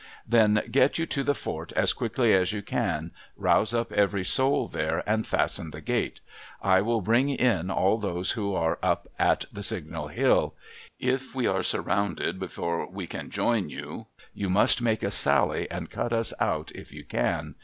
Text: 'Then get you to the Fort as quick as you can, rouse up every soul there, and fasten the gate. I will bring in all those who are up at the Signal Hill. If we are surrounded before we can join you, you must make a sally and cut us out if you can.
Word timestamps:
'Then 0.27 0.63
get 0.71 0.97
you 0.97 1.05
to 1.05 1.23
the 1.23 1.35
Fort 1.35 1.71
as 1.73 1.93
quick 1.93 2.17
as 2.17 2.51
you 2.51 2.63
can, 2.63 3.11
rouse 3.37 3.71
up 3.71 3.91
every 3.91 4.23
soul 4.23 4.67
there, 4.67 5.03
and 5.05 5.27
fasten 5.27 5.69
the 5.69 5.79
gate. 5.79 6.21
I 6.59 6.81
will 6.81 7.01
bring 7.01 7.29
in 7.29 7.69
all 7.69 7.99
those 7.99 8.31
who 8.31 8.55
are 8.55 8.79
up 8.81 9.07
at 9.19 9.45
the 9.53 9.61
Signal 9.61 10.07
Hill. 10.07 10.55
If 10.99 11.35
we 11.35 11.45
are 11.45 11.61
surrounded 11.61 12.39
before 12.39 12.89
we 12.89 13.05
can 13.05 13.29
join 13.29 13.69
you, 13.69 14.07
you 14.33 14.49
must 14.49 14.81
make 14.81 15.03
a 15.03 15.11
sally 15.11 15.69
and 15.69 15.91
cut 15.91 16.13
us 16.13 16.33
out 16.39 16.71
if 16.71 16.91
you 16.91 17.03
can. 17.03 17.53